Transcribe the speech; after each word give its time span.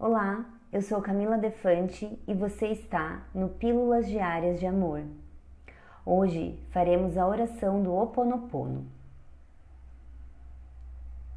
Olá, 0.00 0.44
eu 0.72 0.80
sou 0.80 1.02
Camila 1.02 1.36
Defante 1.36 2.16
e 2.24 2.32
você 2.32 2.68
está 2.68 3.26
no 3.34 3.48
Pílulas 3.48 4.06
Diárias 4.06 4.60
de 4.60 4.64
Amor. 4.64 5.02
Hoje 6.06 6.56
faremos 6.70 7.18
a 7.18 7.26
oração 7.26 7.82
do 7.82 7.90
Ho 7.90 8.04
Oponopono. 8.04 8.86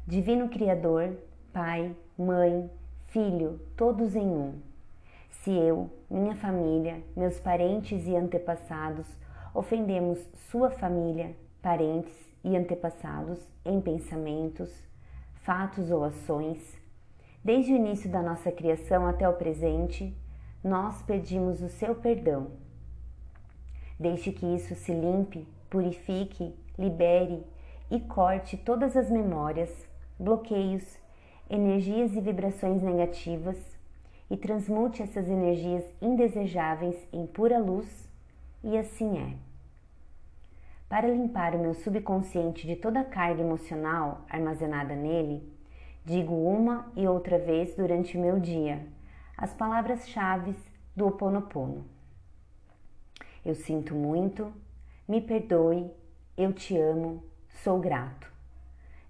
Divino 0.06 0.48
Criador, 0.48 1.16
Pai, 1.52 1.92
Mãe, 2.16 2.70
Filho, 3.08 3.60
todos 3.76 4.14
em 4.14 4.28
um. 4.28 4.54
Se 5.28 5.50
eu, 5.50 5.90
minha 6.08 6.36
família, 6.36 7.02
meus 7.16 7.40
parentes 7.40 8.06
e 8.06 8.14
antepassados 8.14 9.08
ofendemos 9.52 10.20
sua 10.52 10.70
família, 10.70 11.34
parentes 11.60 12.14
e 12.44 12.56
antepassados 12.56 13.44
em 13.64 13.80
pensamentos, 13.80 14.72
fatos 15.42 15.90
ou 15.90 16.04
ações, 16.04 16.80
Desde 17.44 17.72
o 17.72 17.76
início 17.76 18.08
da 18.08 18.22
nossa 18.22 18.52
criação 18.52 19.04
até 19.06 19.28
o 19.28 19.32
presente, 19.32 20.16
nós 20.62 21.02
pedimos 21.02 21.60
o 21.60 21.68
seu 21.68 21.94
perdão. 21.94 22.52
Deixe 23.98 24.30
que 24.30 24.46
isso 24.46 24.76
se 24.76 24.92
limpe, 24.92 25.46
purifique, 25.68 26.54
libere 26.78 27.44
e 27.90 27.98
corte 27.98 28.56
todas 28.56 28.96
as 28.96 29.10
memórias, 29.10 29.88
bloqueios, 30.18 30.84
energias 31.50 32.14
e 32.14 32.20
vibrações 32.20 32.80
negativas 32.80 33.58
e 34.30 34.36
transmute 34.36 35.02
essas 35.02 35.28
energias 35.28 35.84
indesejáveis 36.00 36.96
em 37.12 37.26
pura 37.26 37.58
luz, 37.58 38.08
e 38.62 38.78
assim 38.78 39.18
é. 39.18 39.34
Para 40.88 41.08
limpar 41.08 41.54
o 41.54 41.58
meu 41.58 41.74
subconsciente 41.74 42.66
de 42.66 42.76
toda 42.76 43.00
a 43.00 43.04
carga 43.04 43.42
emocional 43.42 44.24
armazenada 44.30 44.94
nele, 44.94 45.42
Digo 46.04 46.34
uma 46.34 46.90
e 46.96 47.06
outra 47.06 47.38
vez 47.38 47.76
durante 47.76 48.18
o 48.18 48.20
meu 48.20 48.40
dia. 48.40 48.84
As 49.36 49.54
palavras-chave 49.54 50.52
do 50.96 51.04
Ho 51.04 51.08
Oponopono. 51.10 51.84
Eu 53.44 53.54
sinto 53.54 53.94
muito, 53.94 54.52
me 55.06 55.20
perdoe, 55.20 55.88
eu 56.36 56.52
te 56.52 56.76
amo, 56.76 57.22
sou 57.62 57.78
grato. 57.78 58.26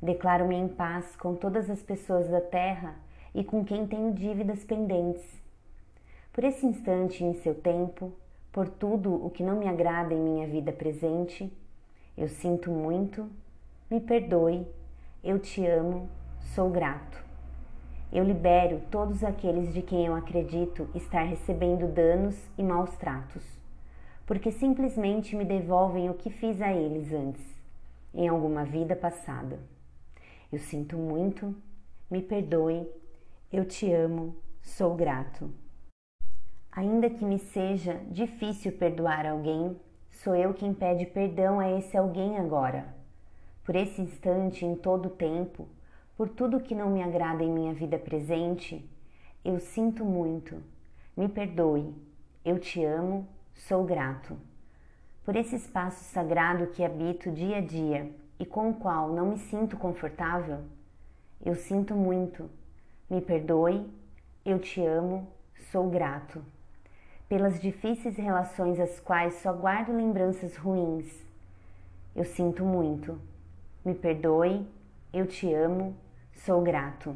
Declaro-me 0.02 0.54
em 0.54 0.68
paz 0.68 1.16
com 1.16 1.34
todas 1.34 1.70
as 1.70 1.82
pessoas 1.82 2.28
da 2.28 2.42
terra 2.42 2.94
e 3.34 3.42
com 3.42 3.64
quem 3.64 3.86
tenho 3.86 4.12
dívidas 4.12 4.62
pendentes. 4.62 5.24
Por 6.30 6.44
esse 6.44 6.66
instante 6.66 7.24
em 7.24 7.32
seu 7.34 7.54
tempo, 7.54 8.12
por 8.52 8.68
tudo 8.68 9.14
o 9.14 9.30
que 9.30 9.42
não 9.42 9.58
me 9.58 9.66
agrada 9.66 10.12
em 10.12 10.20
minha 10.20 10.46
vida 10.46 10.72
presente, 10.72 11.50
eu 12.18 12.28
sinto 12.28 12.70
muito, 12.70 13.30
me 13.90 13.98
perdoe, 13.98 14.66
eu 15.24 15.38
te 15.38 15.66
amo, 15.66 16.08
sou 16.44 16.68
grato. 16.68 17.22
Eu 18.12 18.24
libero 18.24 18.82
todos 18.90 19.24
aqueles 19.24 19.72
de 19.72 19.80
quem 19.80 20.04
eu 20.06 20.14
acredito 20.14 20.88
estar 20.94 21.22
recebendo 21.22 21.86
danos 21.86 22.36
e 22.58 22.62
maus 22.62 22.94
tratos, 22.96 23.42
porque 24.26 24.50
simplesmente 24.50 25.34
me 25.34 25.44
devolvem 25.44 26.10
o 26.10 26.14
que 26.14 26.28
fiz 26.28 26.60
a 26.60 26.72
eles 26.72 27.10
antes, 27.12 27.42
em 28.12 28.28
alguma 28.28 28.64
vida 28.64 28.94
passada. 28.94 29.58
Eu 30.52 30.58
sinto 30.58 30.98
muito, 30.98 31.56
me 32.10 32.20
perdoe, 32.20 32.86
eu 33.50 33.64
te 33.64 33.90
amo, 33.90 34.36
sou 34.60 34.94
grato. 34.94 35.50
Ainda 36.70 37.08
que 37.08 37.24
me 37.24 37.38
seja 37.38 38.00
difícil 38.10 38.72
perdoar 38.72 39.24
alguém, 39.26 39.74
sou 40.10 40.34
eu 40.34 40.52
quem 40.52 40.74
pede 40.74 41.06
perdão 41.06 41.58
a 41.58 41.70
esse 41.70 41.96
alguém 41.96 42.36
agora. 42.36 42.94
Por 43.64 43.74
esse 43.74 44.02
instante, 44.02 44.66
em 44.66 44.74
todo 44.74 45.06
o 45.06 45.10
tempo, 45.10 45.66
por 46.16 46.28
tudo 46.28 46.60
que 46.60 46.74
não 46.74 46.90
me 46.90 47.02
agrada 47.02 47.42
em 47.42 47.50
minha 47.50 47.72
vida 47.72 47.98
presente, 47.98 48.88
eu 49.44 49.58
sinto 49.58 50.04
muito. 50.04 50.62
Me 51.16 51.28
perdoe. 51.28 51.94
Eu 52.44 52.58
te 52.58 52.84
amo, 52.84 53.26
sou 53.54 53.84
grato. 53.84 54.36
Por 55.24 55.36
esse 55.36 55.56
espaço 55.56 56.04
sagrado 56.04 56.66
que 56.68 56.84
habito 56.84 57.30
dia 57.30 57.58
a 57.58 57.60
dia 57.60 58.10
e 58.38 58.44
com 58.44 58.70
o 58.70 58.74
qual 58.74 59.12
não 59.12 59.30
me 59.30 59.38
sinto 59.38 59.76
confortável, 59.76 60.60
eu 61.44 61.54
sinto 61.54 61.94
muito. 61.94 62.50
Me 63.08 63.20
perdoe. 63.20 63.86
Eu 64.44 64.58
te 64.58 64.84
amo, 64.84 65.28
sou 65.70 65.88
grato. 65.88 66.44
Pelas 67.28 67.60
difíceis 67.60 68.16
relações 68.16 68.80
às 68.80 68.98
quais 68.98 69.34
só 69.34 69.52
guardo 69.52 69.92
lembranças 69.92 70.56
ruins, 70.56 71.24
eu 72.14 72.24
sinto 72.24 72.64
muito. 72.64 73.18
Me 73.84 73.94
perdoe 73.94 74.66
eu 75.12 75.26
te 75.26 75.52
amo, 75.52 75.94
sou 76.32 76.62
grato. 76.62 77.14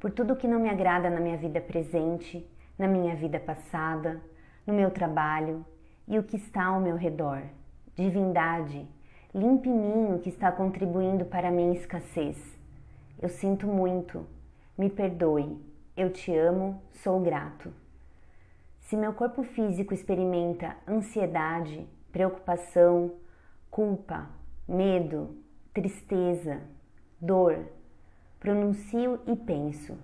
Por 0.00 0.10
tudo 0.10 0.34
que 0.34 0.48
não 0.48 0.58
me 0.58 0.68
agrada 0.68 1.08
na 1.08 1.20
minha 1.20 1.36
vida 1.36 1.60
presente, 1.60 2.44
na 2.76 2.88
minha 2.88 3.14
vida 3.14 3.38
passada, 3.38 4.20
no 4.66 4.74
meu 4.74 4.90
trabalho 4.90 5.64
e 6.08 6.18
o 6.18 6.22
que 6.24 6.36
está 6.36 6.64
ao 6.64 6.80
meu 6.80 6.96
redor. 6.96 7.42
Divindade, 7.94 8.88
limpe 9.32 9.68
em 9.68 9.72
mim 9.72 10.14
o 10.14 10.18
que 10.18 10.30
está 10.30 10.50
contribuindo 10.50 11.24
para 11.24 11.46
a 11.46 11.52
minha 11.52 11.74
escassez. 11.74 12.36
Eu 13.20 13.28
sinto 13.28 13.68
muito, 13.68 14.26
me 14.76 14.90
perdoe, 14.90 15.56
eu 15.96 16.10
te 16.10 16.36
amo, 16.36 16.82
sou 16.90 17.20
grato. 17.20 17.72
Se 18.80 18.96
meu 18.96 19.12
corpo 19.12 19.44
físico 19.44 19.94
experimenta 19.94 20.76
ansiedade, 20.88 21.86
preocupação, 22.10 23.12
culpa, 23.70 24.28
medo, 24.66 25.41
tristeza, 25.72 26.60
dor, 27.18 27.66
pronuncio 28.38 29.18
e 29.26 29.34
penso. 29.34 29.96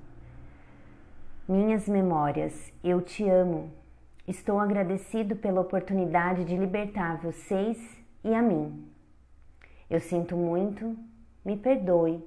Minhas 1.47 1.87
memórias, 1.87 2.73
eu 2.83 3.03
te 3.03 3.29
amo. 3.29 3.71
Estou 4.27 4.59
agradecido 4.59 5.37
pela 5.37 5.61
oportunidade 5.61 6.45
de 6.45 6.57
libertar 6.57 7.19
vocês 7.19 7.78
e 8.25 8.34
a 8.34 8.41
mim. 8.41 8.89
Eu 9.91 10.01
sinto 10.01 10.37
muito, 10.37 10.97
me 11.45 11.57
perdoe. 11.57 12.27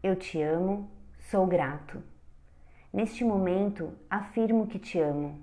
Eu 0.00 0.14
te 0.14 0.40
amo, 0.40 0.88
sou 1.18 1.46
grato. 1.46 2.00
Neste 2.92 3.24
momento, 3.24 3.92
afirmo 4.08 4.68
que 4.68 4.78
te 4.78 5.00
amo. 5.00 5.36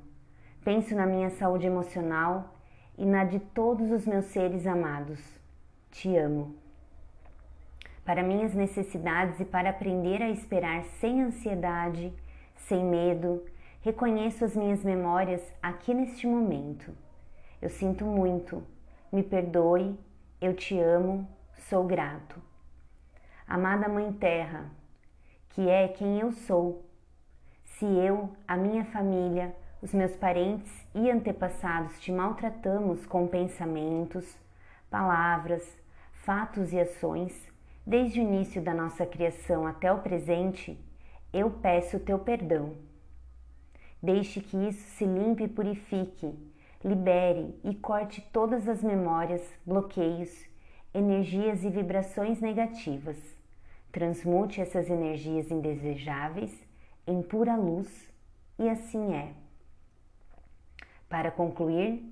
Penso 0.63 0.95
na 0.95 1.05
minha 1.05 1.29
saúde 1.31 1.67
emocional 1.67 2.55
e 2.97 3.05
na 3.05 3.25
de 3.25 3.39
todos 3.39 3.91
os 3.91 4.05
meus 4.05 4.25
seres 4.25 4.65
amados. 4.65 5.19
Te 5.91 6.15
amo 6.15 6.64
para 8.05 8.21
minhas 8.21 8.53
necessidades 8.53 9.39
e 9.39 9.45
para 9.45 9.71
aprender 9.71 10.21
a 10.21 10.29
esperar 10.29 10.83
sem 11.01 11.23
ansiedade, 11.23 12.13
sem 12.55 12.85
medo. 12.85 13.43
Reconheço 13.81 14.45
as 14.45 14.55
minhas 14.55 14.83
memórias 14.83 15.41
aqui 15.61 15.93
neste 15.93 16.27
momento. 16.27 16.95
Eu 17.59 17.69
sinto 17.69 18.05
muito, 18.05 18.63
me 19.11 19.23
perdoe, 19.23 19.99
eu 20.39 20.55
te 20.55 20.79
amo, 20.79 21.27
sou 21.67 21.83
grato. 21.83 22.39
Amada 23.47 23.89
Mãe 23.89 24.13
Terra, 24.13 24.69
que 25.49 25.67
é 25.67 25.87
quem 25.87 26.19
eu 26.19 26.31
sou, 26.31 26.85
se 27.63 27.85
eu, 27.85 28.29
a 28.47 28.55
minha 28.55 28.85
família, 28.85 29.55
os 29.81 29.93
meus 29.93 30.15
parentes 30.15 30.71
e 30.93 31.09
antepassados 31.09 31.99
te 31.99 32.11
maltratamos 32.11 33.05
com 33.05 33.27
pensamentos, 33.27 34.37
palavras, 34.89 35.77
fatos 36.13 36.71
e 36.71 36.79
ações, 36.79 37.54
Desde 37.87 38.19
o 38.19 38.23
início 38.23 38.63
da 38.63 38.73
nossa 38.73 39.05
criação 39.05 39.67
até 39.67 39.93
o 39.93 39.99
presente, 39.99 40.75
eu 41.31 41.51
peço 41.51 41.97
o 41.97 41.99
teu 41.99 42.17
perdão. 42.17 42.73
Deixe 44.01 44.41
que 44.41 44.57
isso 44.57 44.81
se 44.97 45.05
limpe 45.05 45.43
e 45.43 45.47
purifique, 45.47 46.33
libere 46.83 47.53
e 47.63 47.75
corte 47.75 48.21
todas 48.33 48.67
as 48.67 48.81
memórias, 48.81 49.47
bloqueios, 49.63 50.31
energias 50.95 51.63
e 51.63 51.69
vibrações 51.69 52.41
negativas. 52.41 53.19
Transmute 53.91 54.61
essas 54.61 54.89
energias 54.89 55.51
indesejáveis 55.51 56.59
em 57.05 57.21
pura 57.21 57.55
luz 57.55 58.11
e 58.57 58.67
assim 58.67 59.13
é. 59.13 59.33
Para 61.07 61.29
concluir, 61.29 62.03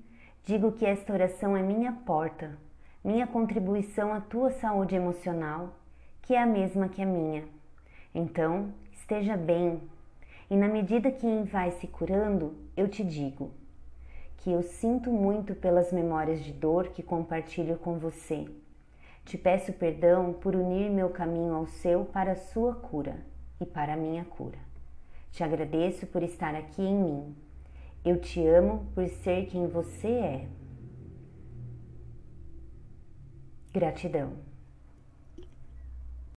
digo 0.44 0.70
que 0.70 0.86
esta 0.86 1.12
oração 1.12 1.56
é 1.56 1.62
minha 1.62 1.92
porta 1.92 2.56
minha 3.04 3.26
contribuição 3.26 4.14
à 4.14 4.20
tua 4.20 4.50
saúde 4.50 4.94
emocional, 4.94 5.74
que 6.22 6.34
é 6.34 6.40
a 6.40 6.46
mesma 6.46 6.88
que 6.88 7.02
a 7.02 7.06
minha. 7.06 7.44
Então, 8.14 8.72
esteja 8.92 9.36
bem, 9.36 9.78
e 10.50 10.56
na 10.56 10.68
medida 10.68 11.10
que 11.10 11.42
vai 11.42 11.70
se 11.72 11.86
curando, 11.86 12.54
eu 12.74 12.88
te 12.88 13.04
digo 13.04 13.50
que 14.38 14.50
eu 14.50 14.62
sinto 14.62 15.10
muito 15.10 15.54
pelas 15.54 15.92
memórias 15.92 16.42
de 16.42 16.52
dor 16.52 16.88
que 16.88 17.02
compartilho 17.02 17.76
com 17.76 17.98
você. 17.98 18.46
Te 19.24 19.36
peço 19.36 19.72
perdão 19.74 20.32
por 20.32 20.56
unir 20.56 20.90
meu 20.90 21.10
caminho 21.10 21.54
ao 21.54 21.66
seu 21.66 22.06
para 22.06 22.32
a 22.32 22.36
sua 22.36 22.74
cura 22.74 23.18
e 23.60 23.66
para 23.66 23.92
a 23.92 23.96
minha 23.96 24.24
cura. 24.24 24.58
Te 25.30 25.44
agradeço 25.44 26.06
por 26.06 26.22
estar 26.22 26.54
aqui 26.54 26.82
em 26.82 26.94
mim. 26.94 27.36
Eu 28.04 28.18
te 28.18 28.46
amo 28.46 28.86
por 28.94 29.06
ser 29.08 29.46
quem 29.46 29.66
você 29.66 30.08
é. 30.08 30.46
Gratidão. 33.74 34.53